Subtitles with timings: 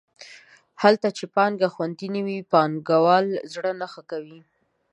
[0.81, 4.39] هلته چې پانګه خوندي نه وي پانګوال زړه نه ښه کوي.